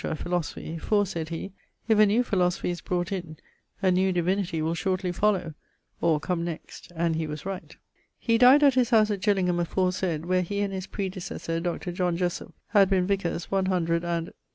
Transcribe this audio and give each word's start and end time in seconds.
Philosophy; 0.15 0.79
'for,' 0.79 1.05
sayd 1.05 1.29
he, 1.29 1.51
'if 1.87 1.99
a 1.99 2.07
new 2.07 2.23
philosophy 2.23 2.71
is 2.71 2.81
brought 2.81 3.11
in, 3.11 3.37
a 3.83 3.91
new 3.91 4.11
divinity 4.11 4.59
will 4.59 4.73
shortly 4.73 5.11
follow' 5.11 5.53
(or 6.01 6.19
'come 6.19 6.43
next'); 6.43 6.91
and 6.95 7.15
he 7.17 7.27
was 7.27 7.45
right. 7.45 7.75
He 8.17 8.39
dyed 8.39 8.63
at 8.63 8.73
his 8.73 8.89
house 8.89 9.11
at 9.11 9.21
Gillingham 9.21 9.59
aforesaid, 9.59 10.25
where 10.25 10.41
he 10.41 10.61
and 10.61 10.73
his 10.73 10.87
predecessor, 10.87 11.59
Dr. 11.59 11.91
Jessop, 11.91 12.51
had 12.69 12.89
been 12.89 13.05
vicars 13.05 13.51
one 13.51 13.67
hundred 13.67 14.03
and 14.03 14.33